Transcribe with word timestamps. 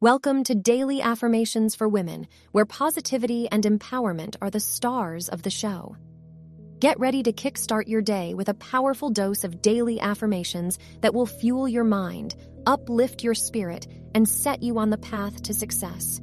Welcome 0.00 0.44
to 0.44 0.54
Daily 0.54 1.02
Affirmations 1.02 1.74
for 1.74 1.88
Women, 1.88 2.28
where 2.52 2.64
positivity 2.64 3.48
and 3.50 3.64
empowerment 3.64 4.36
are 4.40 4.48
the 4.48 4.60
stars 4.60 5.28
of 5.28 5.42
the 5.42 5.50
show. 5.50 5.96
Get 6.78 7.00
ready 7.00 7.24
to 7.24 7.32
kickstart 7.32 7.88
your 7.88 8.00
day 8.00 8.32
with 8.32 8.48
a 8.48 8.54
powerful 8.54 9.10
dose 9.10 9.42
of 9.42 9.60
daily 9.60 9.98
affirmations 9.98 10.78
that 11.00 11.14
will 11.14 11.26
fuel 11.26 11.66
your 11.66 11.82
mind, 11.82 12.36
uplift 12.64 13.24
your 13.24 13.34
spirit, 13.34 13.88
and 14.14 14.28
set 14.28 14.62
you 14.62 14.78
on 14.78 14.90
the 14.90 14.98
path 14.98 15.42
to 15.42 15.52
success. 15.52 16.20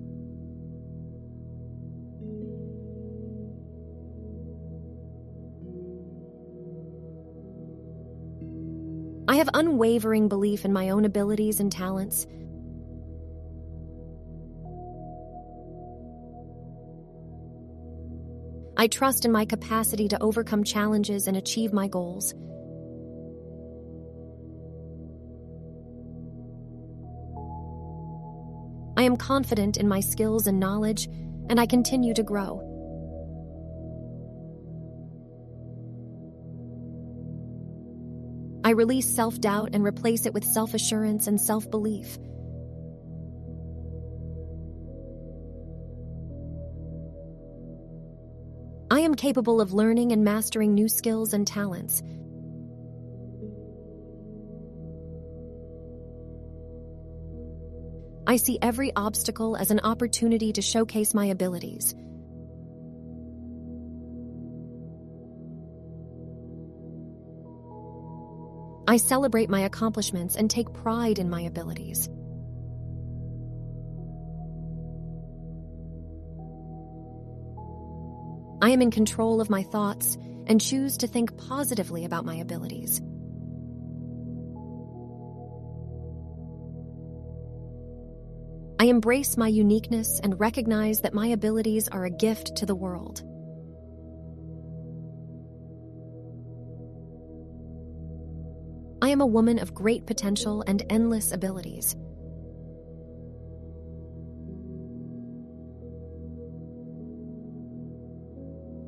I 9.28 9.36
have 9.36 9.50
unwavering 9.54 10.30
belief 10.30 10.64
in 10.64 10.72
my 10.72 10.92
own 10.92 11.04
abilities 11.04 11.60
and 11.60 11.70
talents. 11.70 12.26
I 18.86 18.88
trust 18.88 19.26
in 19.26 19.32
my 19.32 19.46
capacity 19.46 20.08
to 20.10 20.22
overcome 20.22 20.64
challenges 20.64 21.26
and 21.26 21.36
achieve 21.36 21.74
my 21.74 21.88
goals. 21.88 22.36
I 28.96 29.02
am 29.02 29.18
confident 29.18 29.78
in 29.78 29.88
my 29.88 30.02
skills 30.02 30.46
and 30.46 30.60
knowledge, 30.60 31.08
and 31.50 31.60
I 31.60 31.66
continue 31.66 32.14
to 32.14 32.22
grow. 32.22 32.60
I 38.64 38.70
release 38.70 39.10
self 39.10 39.42
doubt 39.42 39.72
and 39.74 39.84
replace 39.84 40.28
it 40.28 40.34
with 40.36 40.44
self 40.44 40.76
assurance 40.76 41.26
and 41.26 41.42
self 41.42 41.72
belief. 41.72 42.20
Am 49.06 49.16
capable 49.16 49.62
of 49.62 49.74
learning 49.74 50.12
and 50.12 50.24
mastering 50.24 50.74
new 50.74 50.90
skills 50.90 51.34
and 51.34 51.48
talents. 51.48 52.02
I 58.28 58.38
see 58.38 58.58
every 58.62 58.92
obstacle 58.96 59.56
as 59.56 59.70
an 59.70 59.80
opportunity 59.82 60.52
to 60.54 60.62
showcase 60.62 61.14
my 61.14 61.28
abilities. 61.28 61.94
I 68.88 68.98
celebrate 68.98 69.50
my 69.50 69.62
accomplishments 69.62 70.36
and 70.36 70.50
take 70.50 70.72
pride 70.74 71.20
in 71.20 71.30
my 71.30 71.42
abilities. 71.42 72.10
I 78.66 78.72
am 78.72 78.82
in 78.82 78.90
control 78.90 79.42
of 79.42 79.50
my 79.52 79.62
thoughts 79.62 80.18
and 80.48 80.60
choose 80.60 80.98
to 80.98 81.08
think 81.08 81.38
positively 81.38 82.04
about 82.04 82.26
my 82.26 82.38
abilities. 82.38 83.00
I 88.80 88.86
embrace 88.86 89.38
my 89.38 89.50
uniqueness 89.50 90.20
and 90.20 90.40
recognize 90.40 91.02
that 91.02 91.14
my 91.14 91.28
abilities 91.28 91.90
are 91.90 92.06
a 92.06 92.10
gift 92.10 92.56
to 92.56 92.66
the 92.66 92.74
world. 92.74 93.22
I 99.00 99.10
am 99.10 99.22
a 99.22 99.28
woman 99.28 99.60
of 99.60 99.76
great 99.76 100.08
potential 100.08 100.64
and 100.66 100.82
endless 100.90 101.32
abilities. 101.32 101.96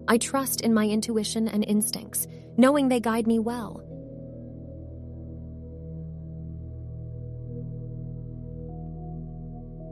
I 0.07 0.17
trust 0.17 0.61
in 0.61 0.73
my 0.73 0.87
intuition 0.87 1.47
and 1.47 1.65
instincts, 1.65 2.27
knowing 2.57 2.87
they 2.87 2.99
guide 2.99 3.27
me 3.27 3.39
well. 3.39 3.83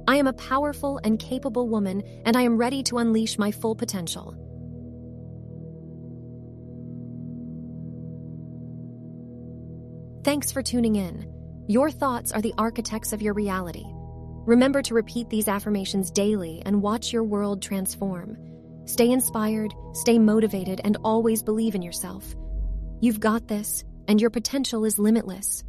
I 0.08 0.18
am 0.18 0.28
a 0.28 0.34
powerful 0.34 1.00
and 1.04 1.20
capable 1.20 1.68
woman, 1.68 2.02
and 2.26 2.38
I 2.38 2.44
am 2.44 2.58
ready 2.58 2.84
to 2.84 3.00
unleash 3.00 3.38
my 3.38 3.52
full 3.52 3.76
potential. 3.76 4.36
Thanks 10.24 10.52
for 10.52 10.62
tuning 10.62 10.96
in. 10.96 11.32
Your 11.68 11.92
thoughts 11.92 12.32
are 12.32 12.42
the 12.42 12.54
architects 12.58 13.14
of 13.14 13.22
your 13.22 13.34
reality. 13.34 13.86
Remember 14.46 14.82
to 14.84 14.94
repeat 14.94 15.30
these 15.30 15.48
affirmations 15.48 16.12
daily 16.12 16.62
and 16.66 16.82
watch 16.82 17.12
your 17.12 17.24
world 17.24 17.62
transform. 17.62 18.38
Stay 18.86 19.12
inspired, 19.12 19.74
stay 19.94 20.20
motivated, 20.20 20.80
and 20.84 20.98
always 21.04 21.42
believe 21.42 21.76
in 21.76 21.82
yourself. 21.82 22.36
You've 23.02 23.20
got 23.20 23.48
this, 23.48 23.84
and 24.08 24.22
your 24.22 24.30
potential 24.30 24.86
is 24.86 25.00
limitless. 25.00 25.64